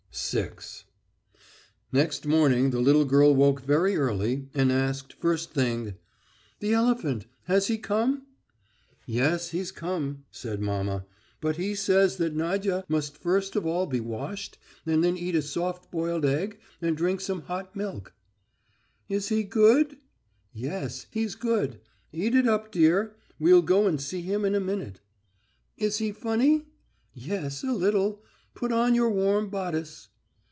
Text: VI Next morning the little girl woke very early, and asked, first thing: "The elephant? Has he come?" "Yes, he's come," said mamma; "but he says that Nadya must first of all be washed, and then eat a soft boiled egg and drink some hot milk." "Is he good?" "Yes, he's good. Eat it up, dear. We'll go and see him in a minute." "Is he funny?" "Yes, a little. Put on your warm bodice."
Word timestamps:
VI 0.13 0.51
Next 1.93 2.25
morning 2.25 2.71
the 2.71 2.81
little 2.81 3.05
girl 3.05 3.33
woke 3.33 3.61
very 3.61 3.95
early, 3.95 4.49
and 4.53 4.69
asked, 4.69 5.13
first 5.13 5.51
thing: 5.53 5.93
"The 6.59 6.73
elephant? 6.73 7.27
Has 7.43 7.67
he 7.67 7.77
come?" 7.77 8.23
"Yes, 9.05 9.51
he's 9.51 9.71
come," 9.71 10.25
said 10.29 10.59
mamma; 10.61 11.05
"but 11.39 11.55
he 11.55 11.73
says 11.75 12.17
that 12.17 12.35
Nadya 12.35 12.83
must 12.89 13.17
first 13.19 13.55
of 13.55 13.65
all 13.65 13.85
be 13.85 14.01
washed, 14.01 14.57
and 14.85 15.01
then 15.01 15.15
eat 15.15 15.33
a 15.33 15.41
soft 15.41 15.89
boiled 15.91 16.25
egg 16.25 16.59
and 16.81 16.97
drink 16.97 17.21
some 17.21 17.43
hot 17.43 17.73
milk." 17.73 18.13
"Is 19.07 19.29
he 19.29 19.43
good?" 19.43 19.95
"Yes, 20.51 21.07
he's 21.11 21.35
good. 21.35 21.79
Eat 22.11 22.35
it 22.35 22.47
up, 22.49 22.69
dear. 22.69 23.15
We'll 23.39 23.61
go 23.61 23.87
and 23.87 23.99
see 24.01 24.21
him 24.21 24.43
in 24.43 24.55
a 24.55 24.59
minute." 24.59 24.99
"Is 25.77 25.99
he 25.99 26.11
funny?" 26.11 26.65
"Yes, 27.13 27.63
a 27.63 27.71
little. 27.71 28.25
Put 28.53 28.73
on 28.73 28.95
your 28.95 29.09
warm 29.09 29.49
bodice." 29.49 30.09